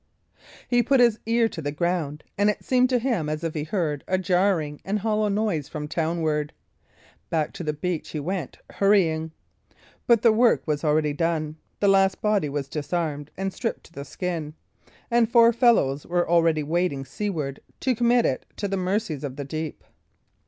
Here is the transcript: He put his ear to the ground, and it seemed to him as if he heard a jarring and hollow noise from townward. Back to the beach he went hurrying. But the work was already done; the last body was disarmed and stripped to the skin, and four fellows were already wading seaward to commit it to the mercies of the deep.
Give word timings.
He 0.67 0.81
put 0.81 0.99
his 0.99 1.19
ear 1.27 1.47
to 1.49 1.61
the 1.61 1.71
ground, 1.71 2.23
and 2.35 2.49
it 2.49 2.65
seemed 2.65 2.89
to 2.89 2.97
him 2.97 3.29
as 3.29 3.43
if 3.43 3.53
he 3.53 3.65
heard 3.65 4.03
a 4.07 4.17
jarring 4.17 4.81
and 4.83 4.97
hollow 4.97 5.27
noise 5.27 5.67
from 5.67 5.87
townward. 5.87 6.53
Back 7.29 7.53
to 7.53 7.63
the 7.63 7.73
beach 7.73 8.09
he 8.09 8.19
went 8.19 8.57
hurrying. 8.71 9.29
But 10.07 10.23
the 10.23 10.31
work 10.31 10.63
was 10.65 10.83
already 10.83 11.13
done; 11.13 11.55
the 11.79 11.87
last 11.87 12.19
body 12.19 12.49
was 12.49 12.67
disarmed 12.67 13.29
and 13.37 13.53
stripped 13.53 13.83
to 13.83 13.93
the 13.93 14.03
skin, 14.03 14.55
and 15.11 15.29
four 15.31 15.53
fellows 15.53 16.07
were 16.07 16.27
already 16.27 16.63
wading 16.63 17.05
seaward 17.05 17.59
to 17.81 17.93
commit 17.93 18.25
it 18.25 18.47
to 18.55 18.67
the 18.67 18.77
mercies 18.77 19.23
of 19.23 19.35
the 19.35 19.45
deep. 19.45 19.83